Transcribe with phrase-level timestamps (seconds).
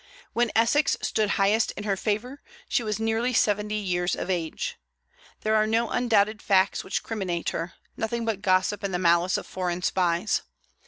[0.33, 4.77] When Essex stood highest in her favor, she was nearly seventy years of age.
[5.41, 9.45] There are no undoubted facts which criminate her, nothing but gossip and the malice of
[9.45, 10.41] foreign spies.